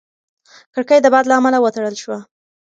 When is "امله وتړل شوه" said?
1.39-2.17